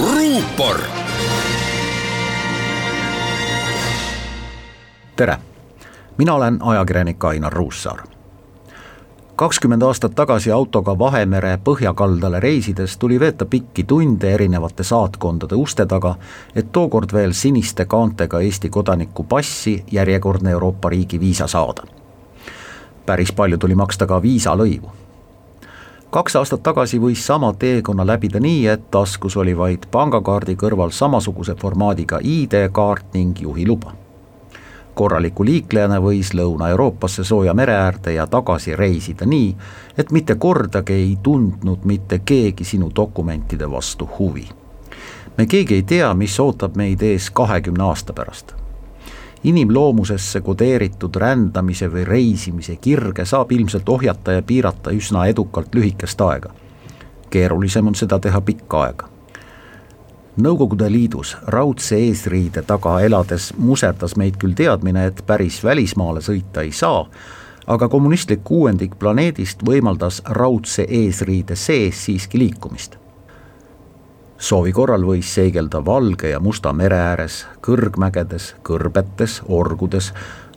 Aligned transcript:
ruupor. 0.00 0.80
tere, 5.16 5.36
mina 6.18 6.34
olen 6.34 6.58
ajakirjanik 6.62 7.24
Ainar 7.24 7.52
Ruussaar 7.52 7.98
kakskümmend 9.36 9.82
aastat 9.82 10.14
tagasi 10.14 10.50
autoga 10.50 10.98
Vahemere 10.98 11.58
põhjakaldale 11.64 12.40
reisides 12.40 12.96
tuli 12.98 13.20
veeta 13.20 13.46
pikki 13.46 13.84
tunde 13.84 14.34
erinevate 14.34 14.82
saatkondade 14.82 15.54
uste 15.54 15.86
taga, 15.86 16.14
et 16.54 16.72
tookord 16.72 17.12
veel 17.12 17.32
siniste 17.32 17.84
kaantega 17.84 18.40
Eesti 18.40 18.70
kodaniku 18.70 19.24
passi 19.24 19.84
järjekordne 19.90 20.50
Euroopa 20.50 20.88
riigi 20.88 21.20
viisa 21.20 21.46
saada. 21.46 21.82
päris 23.06 23.32
palju 23.32 23.58
tuli 23.58 23.74
maksta 23.74 24.06
ka 24.06 24.22
viisalõivu 24.22 25.03
kaks 26.14 26.36
aastat 26.38 26.60
tagasi 26.62 27.00
võis 27.02 27.24
sama 27.26 27.48
teekonna 27.58 28.04
läbida 28.06 28.38
nii, 28.40 28.66
et 28.70 28.84
taskus 28.94 29.34
oli 29.40 29.56
vaid 29.58 29.88
pangakaardi 29.90 30.54
kõrval 30.60 30.94
samasuguse 30.94 31.56
formaadiga 31.58 32.20
ID-kaart 32.22 33.16
ning 33.18 33.40
juhiluba. 33.42 33.92
korraliku 34.94 35.44
liiklejana 35.44 35.98
võis 35.98 36.30
Lõuna-Euroopasse 36.38 37.24
sooja 37.24 37.54
mere 37.54 37.74
äärde 37.74 38.12
ja 38.14 38.26
tagasi 38.26 38.76
reisida 38.76 39.26
nii, 39.26 39.56
et 39.98 40.12
mitte 40.12 40.34
kordagi 40.34 40.92
ei 40.92 41.16
tundnud 41.22 41.84
mitte 41.84 42.18
keegi 42.18 42.64
sinu 42.64 42.90
dokumentide 42.96 43.70
vastu 43.70 44.08
huvi. 44.18 44.48
me 45.38 45.46
keegi 45.46 45.74
ei 45.74 45.82
tea, 45.82 46.14
mis 46.14 46.40
ootab 46.40 46.76
meid 46.76 47.02
ees 47.02 47.30
kahekümne 47.30 47.84
aasta 47.84 48.12
pärast 48.12 48.63
inimloomusesse 49.44 50.40
kodeeritud 50.40 51.16
rändamise 51.16 51.88
või 51.92 52.04
reisimise 52.08 52.76
kirge 52.76 53.24
saab 53.24 53.52
ilmselt 53.52 53.88
ohjata 53.88 54.32
ja 54.32 54.42
piirata 54.42 54.90
üsna 54.90 55.26
edukalt 55.26 55.74
lühikest 55.74 56.20
aega. 56.20 56.50
keerulisem 57.30 57.86
on 57.86 57.94
seda 57.94 58.18
teha 58.18 58.40
pikka 58.40 58.80
aega. 58.82 59.08
Nõukogude 60.36 60.90
Liidus 60.90 61.36
raudse 61.46 61.96
eesriide 61.96 62.62
taga 62.62 63.00
elades 63.00 63.52
muserdas 63.58 64.16
meid 64.16 64.36
küll 64.36 64.54
teadmine, 64.54 65.06
et 65.06 65.22
päris 65.26 65.64
välismaale 65.64 66.20
sõita 66.20 66.62
ei 66.62 66.72
saa, 66.72 67.06
aga 67.66 67.88
kommunistlik 67.88 68.44
kuuendik 68.44 68.98
planeedist 68.98 69.62
võimaldas 69.66 70.22
raudse 70.24 70.86
eesriide 70.88 71.56
sees 71.56 72.04
siiski 72.04 72.38
liikumist 72.38 73.03
soovi 74.44 74.72
korral 74.76 75.04
võis 75.08 75.28
seigelda 75.34 75.80
Valge 75.84 76.34
ja 76.34 76.40
Musta 76.40 76.72
mere 76.76 76.98
ääres, 77.00 77.44
kõrgmägedes, 77.64 78.50
kõrbetes, 78.66 79.38
orgudes, 79.48 80.10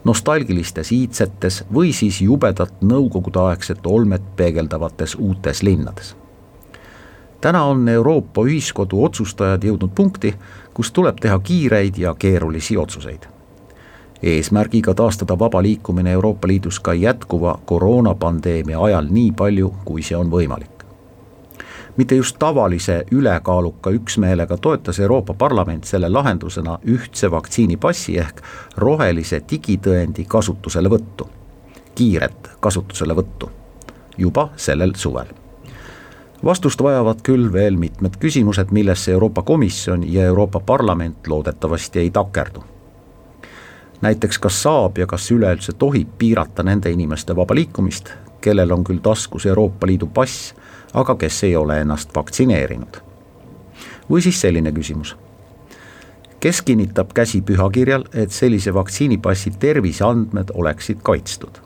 nostalgilistes 0.07 0.91
iidsetes 0.91 1.61
või 1.73 1.93
siis 1.95 2.19
jubedat 2.21 2.81
nõukogudeaegset 2.83 3.87
olmet 3.87 4.35
peegeldavates 4.35 5.15
uutes 5.15 5.63
linnades. 5.63 6.15
täna 7.41 7.63
on 7.63 7.87
Euroopa 7.89 8.41
ühiskodu 8.41 9.03
otsustajad 9.05 9.63
jõudnud 9.63 9.93
punkti, 9.95 10.33
kus 10.73 10.91
tuleb 10.91 11.19
teha 11.21 11.39
kiireid 11.39 11.97
ja 11.97 12.15
keerulisi 12.19 12.77
otsuseid. 12.77 13.27
eesmärgiga 14.23 14.93
taastada 14.93 15.39
vaba 15.39 15.61
liikumine 15.63 16.11
Euroopa 16.11 16.47
Liidus 16.47 16.79
ka 16.79 16.93
jätkuva 16.93 17.59
koroonapandeemia 17.65 18.83
ajal 18.83 19.07
nii 19.09 19.31
palju, 19.31 19.73
kui 19.85 20.01
see 20.01 20.17
on 20.17 20.31
võimalik 20.31 20.76
mitte 21.97 22.15
just 22.15 22.35
tavalise 22.39 23.03
ülekaaluka 23.11 23.89
üksmeelega 23.89 24.57
toetas 24.57 24.99
Euroopa 24.99 25.33
Parlament 25.33 25.83
selle 25.83 26.09
lahendusena 26.09 26.79
ühtse 26.85 27.31
vaktsiinipassi 27.31 28.17
ehk 28.17 28.41
rohelise 28.77 29.41
digitõendi 29.51 30.25
kasutuselevõttu, 30.29 31.29
kiiret 31.95 32.53
kasutuselevõttu, 32.59 33.51
juba 34.17 34.49
sellel 34.55 34.95
suvel 34.95 35.35
vastust 36.43 36.81
vajavad 36.83 37.21
küll 37.23 37.51
veel 37.53 37.77
mitmed 37.77 38.17
küsimused, 38.21 38.71
millesse 38.71 39.11
Euroopa 39.11 39.41
Komisjon 39.41 40.03
ja 40.13 40.25
Euroopa 40.25 40.59
Parlament 40.59 41.27
loodetavasti 41.27 41.99
ei 41.99 42.11
takerdu. 42.11 42.63
näiteks, 44.01 44.39
kas 44.39 44.63
saab 44.63 44.97
ja 44.97 45.07
kas 45.07 45.31
üleüldse 45.31 45.73
tohib 45.73 46.07
piirata 46.17 46.63
nende 46.63 46.91
inimeste 46.91 47.35
vaba 47.35 47.55
liikumist, 47.55 48.13
kellel 48.41 48.71
on 48.71 48.83
küll 48.83 48.99
taskus 49.03 49.45
Euroopa 49.45 49.87
Liidu 49.87 50.07
pass 50.07 50.53
aga 50.93 51.15
kes 51.15 51.43
ei 51.43 51.55
ole 51.55 51.81
ennast 51.81 52.15
vaktsineerinud. 52.15 52.97
või 54.09 54.21
siis 54.21 54.41
selline 54.41 54.71
küsimus. 54.71 55.17
kes 56.39 56.61
kinnitab 56.61 57.13
käsi 57.13 57.41
pühakirjal, 57.41 58.05
et 58.13 58.31
sellise 58.31 58.73
vaktsiinipassi 58.73 59.51
terviseandmed 59.59 60.51
oleksid 60.53 60.97
kaitstud? 61.03 61.59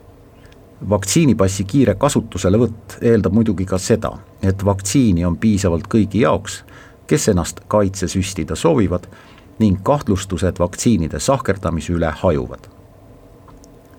vaktsiinipassi 0.90 1.64
kiire 1.64 1.94
kasutuselevõtt 1.94 2.98
eeldab 3.00 3.32
muidugi 3.32 3.64
ka 3.64 3.78
seda, 3.78 4.12
et 4.42 4.64
vaktsiini 4.64 5.24
on 5.24 5.36
piisavalt 5.36 5.86
kõigi 5.86 6.20
jaoks, 6.20 6.64
kes 7.06 7.28
ennast 7.28 7.60
kaitsesüstida 7.68 8.54
soovivad 8.56 9.06
ning 9.58 9.82
kahtlustused 9.82 10.58
vaktsiinide 10.58 11.20
sahkerdamise 11.20 11.92
üle 11.92 12.10
hajuvad 12.10 12.81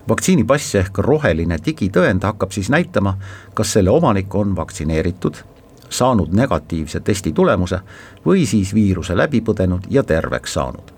vaktsiinipass 0.09 0.75
ehk 0.75 0.97
roheline 0.97 1.57
digitõend 1.65 2.23
hakkab 2.27 2.51
siis 2.51 2.69
näitama, 2.69 3.17
kas 3.53 3.73
selle 3.73 3.91
omanik 3.91 4.35
on 4.35 4.55
vaktsineeritud, 4.55 5.37
saanud 5.89 6.33
negatiivse 6.35 6.99
testi 6.99 7.31
tulemuse 7.31 7.79
või 8.25 8.45
siis 8.49 8.73
viiruse 8.73 9.17
läbi 9.17 9.41
põdenud 9.41 9.87
ja 9.89 10.03
terveks 10.03 10.53
saanud. 10.53 10.93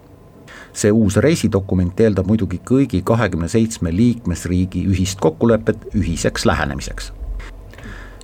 see 0.75 0.91
uus 0.91 1.15
reisidokument 1.23 1.99
eeldab 1.99 2.27
muidugi 2.27 2.59
kõigi 2.69 2.99
kahekümne 3.03 3.47
seitsme 3.47 3.95
liikmesriigi 3.95 4.81
ühist 4.91 5.19
kokkulepet 5.19 5.85
ühiseks 5.95 6.45
lähenemiseks. 6.45 7.13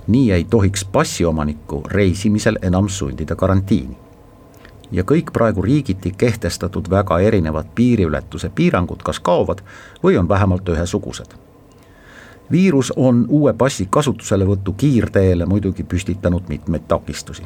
nii 0.06 0.32
ei 0.32 0.44
tohiks 0.44 0.84
passiomanikku 0.84 1.82
reisimisel 1.86 2.58
enam 2.62 2.88
sundida 2.88 3.36
karantiini 3.36 4.11
ja 4.92 5.02
kõik 5.02 5.32
praegu 5.32 5.62
riigiti 5.62 6.14
kehtestatud 6.18 6.90
väga 6.90 7.18
erinevad 7.20 7.66
piiriületuse 7.74 8.50
piirangud 8.54 9.02
kas 9.02 9.20
kaovad 9.20 9.62
või 10.04 10.18
on 10.18 10.28
vähemalt 10.28 10.68
ühesugused. 10.68 11.34
viirus 12.50 12.92
on 12.96 13.26
uue 13.28 13.52
passi 13.52 13.86
kasutuselevõtu 13.90 14.72
kiirteele 14.72 15.46
muidugi 15.46 15.84
püstitanud 15.84 16.48
mitmeid 16.48 16.82
takistusi. 16.88 17.42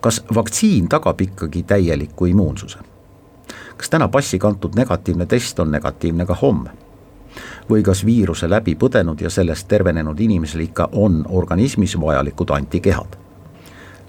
kas 0.00 0.24
vaktsiin 0.34 0.88
tagab 0.88 1.20
ikkagi 1.20 1.62
täieliku 1.62 2.26
immuunsuse? 2.26 2.78
kas 3.76 3.90
täna 3.90 4.08
passi 4.08 4.38
kantud 4.38 4.74
negatiivne 4.74 5.26
test 5.26 5.60
on 5.60 5.70
negatiivne 5.70 6.26
ka 6.26 6.34
homme? 6.42 6.70
või 7.70 7.82
kas 7.82 8.04
viiruse 8.04 8.50
läbi 8.50 8.74
põdenud 8.74 9.20
ja 9.20 9.30
sellest 9.30 9.68
tervenenud 9.68 10.20
inimesel 10.20 10.60
ikka 10.60 10.88
on 10.92 11.24
organismis 11.28 12.00
vajalikud 12.00 12.50
antikehad? 12.50 13.21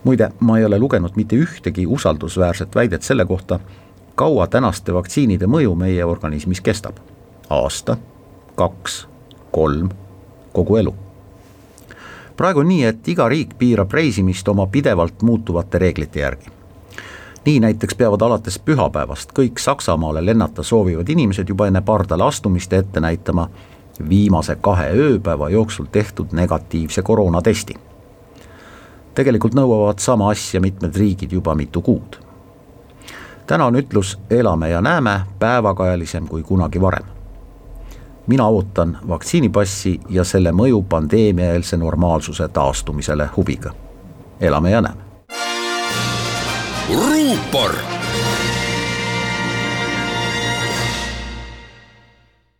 Muide, 0.03 0.31
ma 0.39 0.57
ei 0.57 0.65
ole 0.65 0.79
lugenud 0.79 1.11
mitte 1.15 1.35
ühtegi 1.35 1.87
usaldusväärset 1.87 2.75
väidet 2.75 3.01
selle 3.03 3.25
kohta, 3.25 3.59
kaua 4.15 4.47
tänaste 4.47 4.93
vaktsiinide 4.93 5.47
mõju 5.47 5.75
meie 5.75 6.05
organismis 6.05 6.61
kestab. 6.61 6.95
aasta, 7.49 7.97
kaks, 8.55 9.07
kolm, 9.51 9.89
kogu 10.53 10.75
elu. 10.75 10.95
praegu 12.37 12.59
on 12.59 12.67
nii, 12.67 12.83
et 12.83 13.07
iga 13.07 13.29
riik 13.29 13.57
piirab 13.57 13.93
reisimist 13.93 14.47
oma 14.47 14.67
pidevalt 14.67 15.21
muutuvate 15.21 15.79
reeglite 15.79 16.19
järgi. 16.19 16.47
nii 17.45 17.59
näiteks 17.59 17.95
peavad 17.95 18.21
alates 18.21 18.59
pühapäevast 18.59 19.31
kõik 19.39 19.59
Saksamaale 19.59 20.25
lennata 20.25 20.63
soovivad 20.63 21.09
inimesed 21.09 21.49
juba 21.49 21.67
enne 21.67 21.81
pardale 21.81 22.23
astumist 22.23 22.73
ette 22.73 22.99
näitama 22.99 23.49
viimase 24.09 24.55
kahe 24.55 24.89
ööpäeva 24.89 25.49
jooksul 25.49 25.85
tehtud 25.91 26.27
negatiivse 26.31 27.01
koroonatesti 27.01 27.92
tegelikult 29.15 29.53
nõuavad 29.53 29.99
sama 29.99 30.29
asja 30.31 30.61
mitmed 30.61 30.95
riigid 30.95 31.31
juba 31.31 31.55
mitu 31.55 31.81
kuud. 31.81 32.19
täna 33.47 33.65
on 33.65 33.75
ütlus 33.75 34.17
elame 34.29 34.69
ja 34.69 34.81
näeme 34.81 35.21
päevakajalisem 35.39 36.27
kui 36.27 36.43
kunagi 36.43 36.81
varem. 36.81 37.05
mina 38.27 38.47
ootan 38.47 38.97
vaktsiinipassi 39.07 39.99
ja 40.09 40.23
selle 40.23 40.51
mõju 40.51 40.83
pandeemiaeelse 40.89 41.77
normaalsuse 41.77 42.47
taastumisele 42.47 43.29
huviga. 43.37 43.73
elame 44.39 44.71
ja 44.71 44.81
näeme. 44.81 45.01
ruupor 46.95 47.92